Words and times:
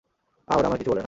আহ, 0.47 0.55
ওরা 0.57 0.67
আমায় 0.67 0.79
কিছু 0.79 0.89
বলে 0.89 0.95
না। 0.95 0.99